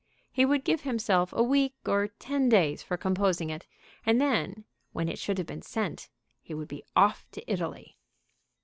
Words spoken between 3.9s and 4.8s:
And then,